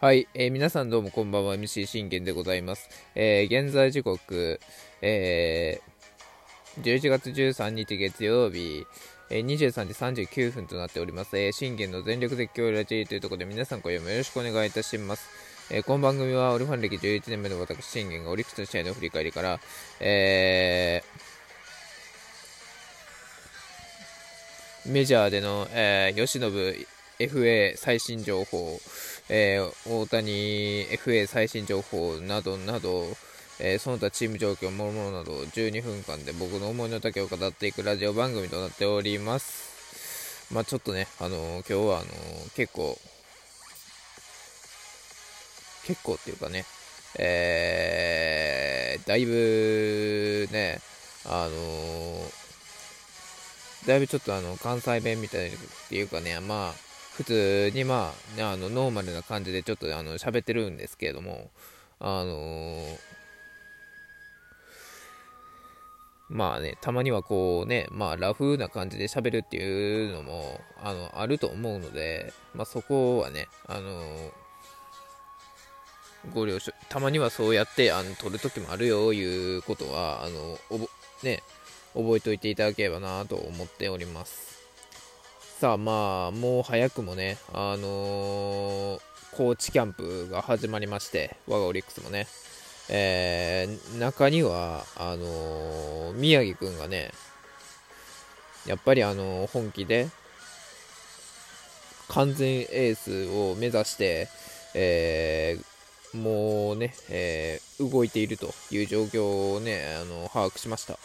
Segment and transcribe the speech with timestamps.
[0.00, 1.56] はい、えー、皆さんどうもこんばんは。
[1.56, 4.58] MC 信玄でございます、えー、現在時刻、
[5.02, 8.86] えー、11月13日月曜日、
[9.28, 15.28] えー、23時39分となっております、えー、信玄の全力絶叫ラジーというところで皆さん今夜もよろしくお願いいたします、
[15.70, 19.60] えー、この番組はオリファン歴11年目の私信玄がオリックスの試合の振り返りから、
[20.00, 26.50] えー、メジャーでの、えー、吉信
[27.20, 28.80] FA 最新情報、
[29.28, 33.04] えー、大谷 FA 最新情報などなど、
[33.58, 40.48] えー、その他チーム状況、もろもろなど12分間で僕の思いの丈を語っていくラジオ番組となっております。
[40.52, 42.06] まあちょっとね、あのー、今日はあの、
[42.56, 42.98] 結構、
[45.84, 46.64] 結構っていうかね、
[47.18, 50.80] えー、だいぶね、
[51.26, 52.30] あの
[53.86, 55.58] だいぶちょっとあの関西弁みたいなっ
[55.88, 56.89] ていうかね、まあ、
[57.20, 61.50] 普通にまあ、ねあの、ノーマルな感じでちょっとあの、喋ってるんですけれども、
[61.98, 62.98] あのー、
[66.30, 74.30] まあね、たまにはこうね、まあラフな感じで喋るっていうのも、あの、あると思うので、まあそこはね、あのー、
[76.32, 80.58] ご了承、たまにはそうやって、あの、撮るときもあるよ、いうことは、あの、
[81.22, 81.42] ね、
[81.92, 84.59] 覚えておいていただければなと思っております。
[85.60, 89.00] さあまあ、もう早くもね、あのー、
[89.32, 92.26] 高知キャンプが始まりまして、我がオリックスもね、
[92.88, 97.10] えー、中には、あのー、宮城くんがね、
[98.64, 100.08] やっぱりあの本気で、
[102.08, 104.28] 完全エースを目指して、
[104.74, 110.98] えー、もうね、えー、動いているという状況をね、あの把握しました。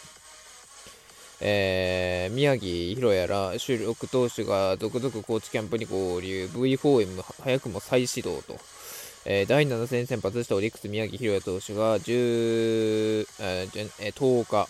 [1.40, 6.46] えー、宮城宏也ら主力投手が続々高知キャンプに合流。
[6.46, 8.56] V4M 早くも再始動と、
[9.24, 14.68] えー、第7戦先発したオリックス宮城宏也投手が10、えー、10日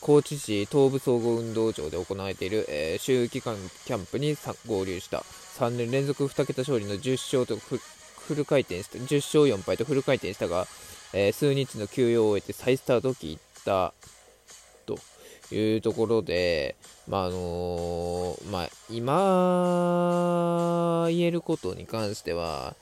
[0.00, 3.54] 高知市東部総合運動場で行われている、えー、秋季間
[3.84, 4.34] キャンプに
[4.66, 5.24] 合流した。
[5.58, 10.66] 3年連続2桁勝利の10勝とフル回転した10勝4敗とフル回転したが、
[11.12, 13.92] えー、数日の休養を終えて再スタートを切った
[14.86, 14.98] と。
[15.50, 16.76] いうところで、
[17.08, 19.20] まああのー、まあ、今
[21.08, 22.76] 言えることに関しては、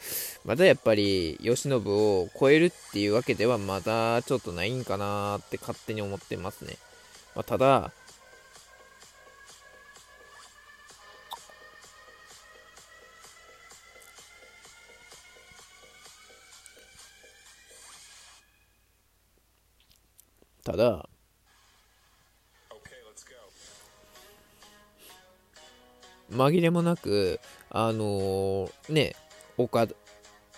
[0.45, 6.77] まだやっぱり慶喜を超えるっていうわけではまだちょっとないんかなって勝手に思ってますね。
[7.35, 7.93] まあ、ただ、
[20.65, 21.09] ただ、
[26.31, 27.41] 紛れもなく、
[27.71, 29.17] あのー、ね、
[29.57, 29.95] 岡田、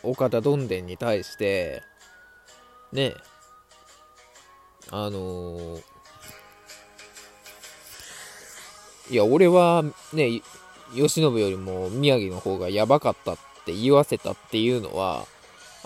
[0.03, 1.83] 岡田どんでんに対して、
[2.93, 3.15] ね、
[4.91, 5.83] あのー、
[9.11, 10.43] いや、俺はね、
[10.95, 15.27] 慶喜よりも宮城の方がやばかったって言わせたっていうのは、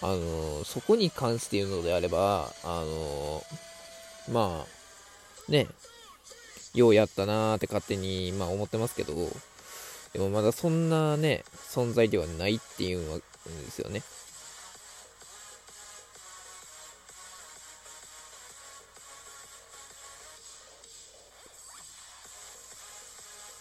[0.03, 5.67] あのー、そこに関して言うのであれば、あのー、まあ、ね、
[6.75, 9.15] ようやったなーって勝手に、まあ、思ってますけど、
[10.15, 13.23] でもまだそんなね、存在ではないっていうんで
[13.71, 14.01] すよね。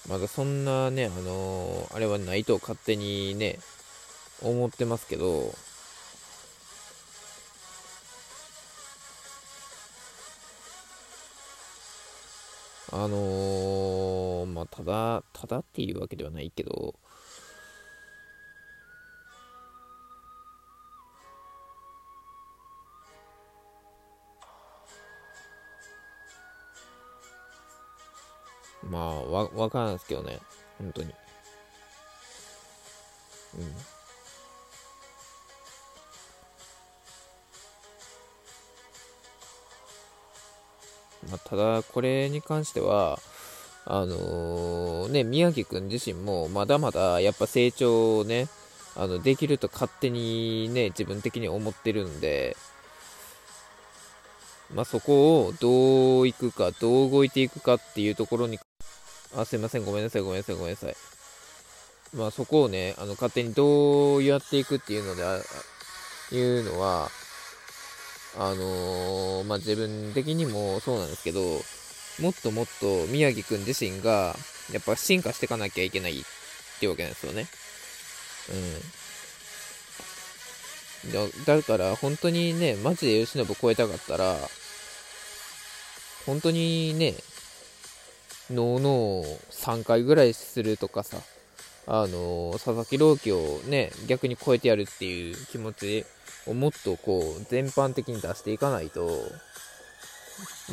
[0.08, 3.58] まだそんなね、あのー、あれはないと勝手にね、
[4.44, 5.56] 思ってますけど、
[12.96, 16.94] あのー、まあ、ただ、ただっていうわけではないけど、
[28.84, 30.40] まあ、わ、わからんですけどね。
[30.78, 31.16] 本当に。
[33.58, 33.93] うん。
[41.34, 43.18] まあ、ただ、これに関しては、
[43.86, 48.48] あのー、ね、宮城くん自身もまだまだやっぱ成長をね、
[48.96, 52.56] あの、できると勝手にね、自分的に思ってるんで、
[54.76, 58.60] まあ、そこをどういくか、どう動いていくかっていうところに、
[59.36, 60.96] あ、すいません、ごめんなさい、ごめんなさい、ごめんなさい。
[62.16, 65.40] まあ、そこをね、あの、勝手にどうやっていくっていうので、あ
[66.32, 67.10] いうのは、
[68.38, 71.42] あのー、まあ、自分的にもそうなんですけど、
[72.22, 74.36] もっともっと宮城くん自身が、
[74.72, 76.24] やっぱ進化していかなきゃいけないっ
[76.80, 77.48] てわけなんですよね。
[78.50, 79.04] うん
[81.12, 84.38] だだから本当にねマジで由伸超えたかったら
[86.26, 87.16] 本当にね
[88.50, 91.18] ノーノー3回ぐらいするとかさ
[91.86, 96.06] あの佐々木朗希をね逆に超えてやるっていう気持ち
[96.48, 99.10] をもっとこう全般的に出していかないと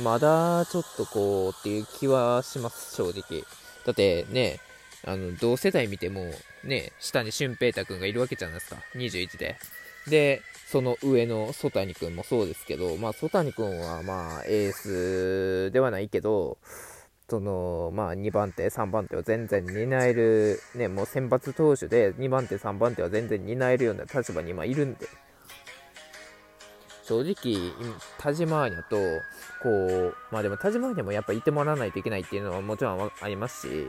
[0.02, 3.44] まだちょっとこうっていう気はします正直。
[3.84, 4.60] だってね
[5.04, 6.30] あの同世代見ても
[6.64, 8.76] ね下に俊平太君がいるわけじゃないですか。
[8.94, 9.56] 21で。
[10.08, 16.58] でその上の曽谷君もそうですけどまあ曽谷君はまあエースではないけど
[17.30, 25.06] そのまあ、2番手、3番手を全然担える、ね、もう選抜投手で2番手、3番手は全然担えるような立場に今いるんで、
[27.04, 27.72] 正直、
[28.18, 28.96] 田島アーニャと、
[29.62, 33.86] こう、まあでも田島アーニャもやっぱいてもらわないといけないっていうのはもちろんありますし、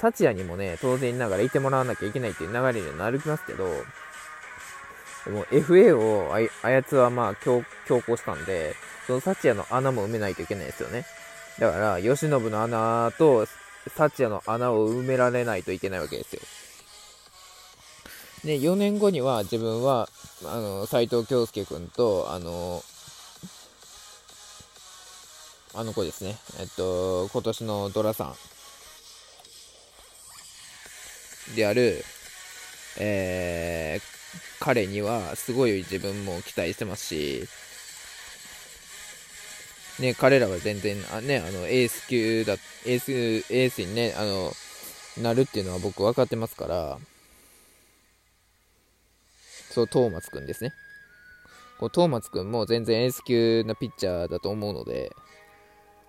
[0.00, 3.68] 幸也にもね、当然ながらいてもらわなきゃいけないっていう流れにはなりますけど、
[5.26, 8.74] でも FA をあやつはまあ強強行したんで、
[9.06, 11.04] その幸也の穴も埋めないといけないですよね。
[11.58, 13.46] だから、慶喜の穴と、
[13.96, 16.40] 幸也の穴を埋められないといけないわけですよ。
[18.44, 20.08] で、4年後には自分は、
[20.44, 22.82] あの、斎藤京介君と、あの、
[25.76, 26.36] あの子ですね。
[26.60, 28.34] えっと、今年のドラさん
[31.56, 32.04] である、
[32.98, 34.02] えー、
[34.60, 37.48] 彼にはすごい自分も期待してますし、
[40.00, 42.54] ね、彼らは全然、あね、あの、エース級だ、
[42.84, 44.52] エース、エースにね、あの、
[45.22, 46.98] なるっていうのは僕分かってますから、
[49.70, 50.72] そう、トーマツくんですね。
[51.78, 55.12] こうトーマツくんも全然エース級なピッチャーだと思うので、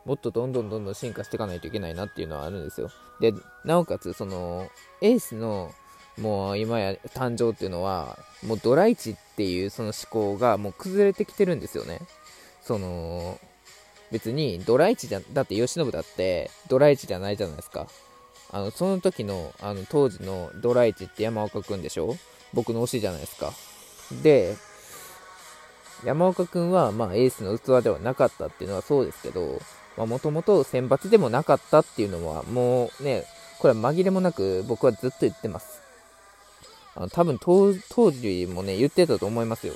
[0.06, 2.92] もっとどんどんどんどん進化していかないといけないなっていうのはあるんですよ。
[3.20, 3.34] で、
[3.64, 4.70] なおかつ、その、
[5.02, 5.74] エースの、
[6.20, 12.02] もう今や誕生っていうのは、もうドライチっていうその思考がもう崩れてきてるんですよね。
[12.62, 13.40] その、
[14.12, 17.88] 別にドラ1じゃ、だって慶喜だってドラ1じゃないじゃないですか。
[18.52, 22.16] あの、その時の、あの、当時のドラ1って山岡くんでしょ？
[22.54, 23.52] 僕の推しじゃないですか。
[24.22, 24.56] で、
[26.04, 29.60] 山岡くんは、まあ、エースの器ではなかったっていうのはそうですけど、
[29.98, 33.26] まあ、もともと選抜でもなかったっていうのは、もうね、
[33.60, 35.82] これは紛れもなく僕はずっと言ってます。
[36.96, 39.74] あの多分当時もね、言ってたと思いますよ。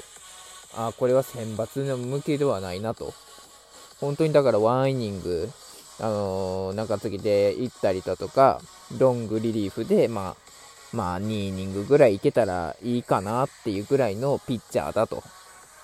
[0.76, 3.14] あ、これは選抜の向きではないなと。
[4.00, 5.50] 本当にだからワンイニング、
[6.00, 8.62] あのー、中継ぎで行ったりだとか、
[8.98, 15.24] ロングリリーフで、まあ、まあ、2イニングぐらいいけたらいいかなっていうぐらいのピッチャーだと。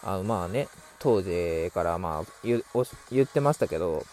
[0.03, 0.67] あの、まあね、
[0.99, 2.63] 当時からまあ言
[3.23, 4.03] ってましたけど、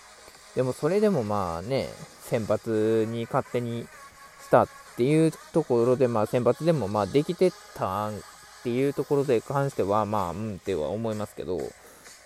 [0.54, 1.88] でもそれでもまあね、
[2.20, 3.87] 先発に勝手に
[4.43, 8.12] したっていうところで、まあ先発でもまあできてたっ
[8.62, 11.58] ていうところで関しては、まあ、うんっては思いますけど、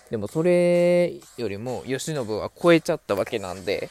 [0.09, 3.89] でもそれよりも慶喜は超えちゃったわけなんで、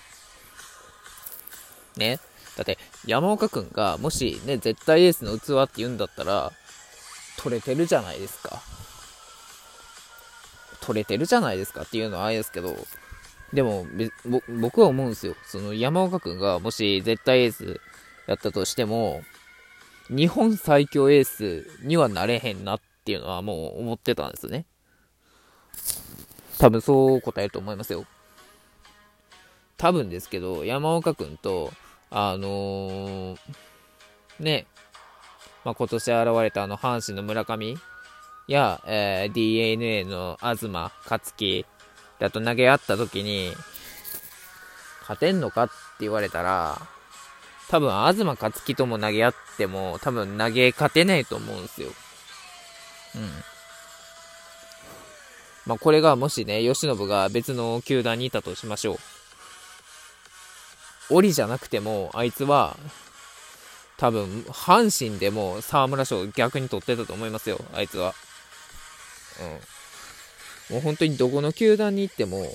[1.96, 2.18] ね。
[2.56, 6.52] だって山岡君がもしね、絶対エースの器って言うんだったら、
[7.38, 8.62] 取れてるじゃないですか。
[10.80, 12.74] 取れてるじゃないですかっていうのはあれですけど、
[13.52, 13.86] でも、
[14.60, 15.34] 僕は思うんですよ。
[15.44, 17.80] その山岡君がもし絶対エース
[18.26, 19.22] やったとしても、
[20.08, 24.64] 日本最強エースにはなれへんなっていうのはもう思ってたんですね。
[26.58, 28.04] 多分そう答えると思いますよ。
[29.76, 31.72] 多分ですけど、山岡君と、
[32.10, 33.38] あのー、
[34.40, 34.66] ね、
[35.64, 37.76] まあ、今年現れたあの阪神の村上
[38.46, 41.66] や、えー、DNA の東勝樹
[42.18, 43.52] だと投げ合った時に、
[45.02, 46.80] 勝てんのかって言われたら、
[47.68, 51.88] 多分東勝樹とも投げ合っても、多分投げ勝てないと思うんですよ。
[53.16, 53.55] うん。
[55.66, 58.98] まあ、これがもしね、慶喜が別の球団にいたとしましょう。
[61.10, 62.76] 檻じゃなくても、あいつは、
[63.96, 68.14] 多分、阪神でも沢村賞逆に取ってたと思いますよ、あいつは。
[70.70, 70.76] うん。
[70.76, 72.46] もう本当にどこの球団に行っても、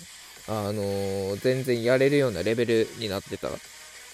[0.48, 3.50] あのー、全然やれるようなレベルになってた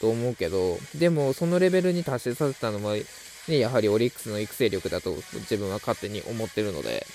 [0.01, 3.05] と思うけど、でもそのレベルに達しさせたのは、ね、
[3.57, 7.05] やはりオリックスの育成力だと自分は勝手に思ってるので、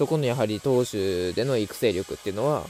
[0.00, 2.64] そこのやはり投手での育成力っていうのは、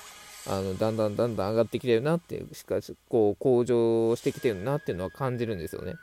[0.49, 5.94] あのだんだんだんだん上がってきてるなって、しかし、こう、向上してきてるなっていうのは感じるんですよね。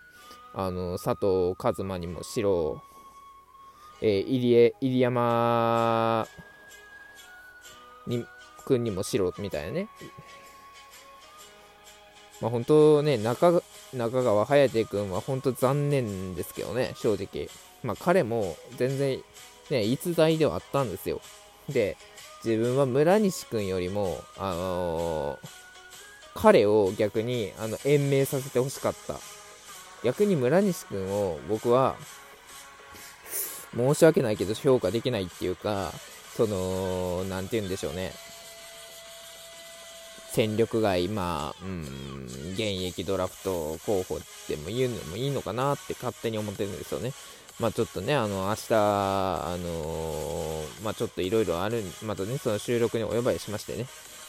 [0.54, 2.82] あの、佐藤一馬にもしろ、
[4.00, 6.30] えー、入江、入山
[8.08, 8.26] に、
[8.66, 9.90] 君にもしろみたいなね。
[12.40, 13.62] まあ本当ね、中、
[13.94, 17.50] 中川颯君は本当残念ですけどね、正直。
[17.84, 19.22] まあ彼も全然
[19.70, 21.22] ね、逸材ではあったんですよ。
[21.70, 21.98] で、
[22.44, 25.48] 自分は村西君よりも、あのー、
[26.36, 29.16] 彼を逆にあの延命させてほしかった。
[30.04, 31.96] 逆に村西君を僕は
[33.76, 35.92] 申し訳ないけど評価できないっていうか、
[36.36, 38.14] その、何て言うんでしょうね。
[40.38, 41.82] 戦力外、まあ、うん、
[42.54, 47.12] 現役ドラフト候補でも言うのもいいのかなって勝手に思ってるんですよね。
[47.60, 53.88] まあちょっとね、あの、明日、あのー、まあちょっといろいろある、またね、その収録にお呼ばれしましてね、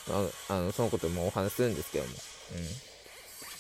[0.09, 0.15] ま
[0.49, 2.11] あ、あの、そのこともお話しするんですけども、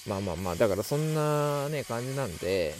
[0.07, 0.11] うん。
[0.11, 2.75] まあまあまあ、だからそんなね、感じなんで、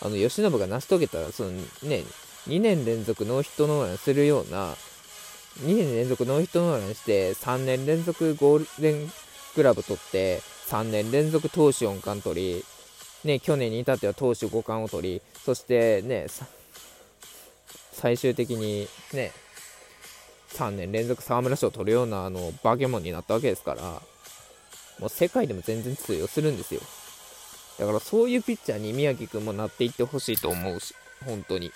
[0.00, 2.04] あの、吉信が成し遂げた、そのね、
[2.46, 4.76] 2年連続ノーヒットノーランするような、
[5.58, 9.12] 2年連続ノーヒットノーランして、3年連続ゴールデン
[9.56, 12.64] グラブ取って、3年連続投手4冠取り、
[13.24, 16.26] ね、去年に至っては投手5冠を取り、そしてね、
[17.92, 19.32] 最終的にね、
[20.54, 23.82] 3年連続沢村賞を取るようなあのバケモンになったわけですから、
[25.00, 26.80] もう世界でも全然通用するんですよ。
[27.78, 31.72] だからそういうピッチャーに宮城君もなっていってほしいと思うし、本当に。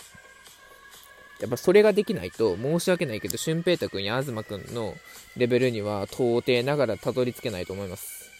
[1.44, 4.94] やっぱそれができないと、申し訳ないけど、俊平太くんや東くんの
[5.36, 8.30] レベルには到底ながらたどり着けないと思います。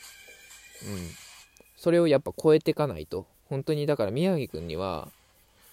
[0.86, 1.10] うん。
[1.76, 3.26] それをやっぱ超えていかないと。
[3.50, 5.08] 本当にだから宮城くんには、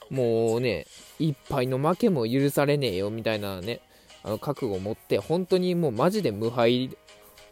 [0.10, 0.88] もうね、
[1.20, 3.80] 一杯の負けも許されねえよみたいなね、
[4.24, 6.90] あの覚悟を持って、本当にもうマジで無敗、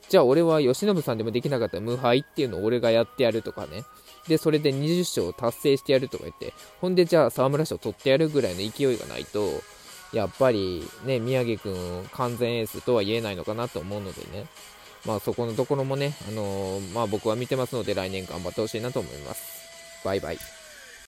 [0.10, 3.84] じゃあ俺は吉信さんでもできなかった無敗っていうのを俺がやってやるとかね。
[4.28, 9.48] で、それで20勝達成してやるとか言って、ほんでじゃあ沢村賞取ってやるぐらいの勢いがないと、
[10.12, 11.76] やっぱりね、宮城君
[12.12, 14.48] 完全エースとは言えないのかなと思うのでね。
[15.06, 20.02] まあそこのところもね、あのー、まあ僕は見てますので来年頑張ってほしいなと思います。
[20.04, 20.59] バイバイ。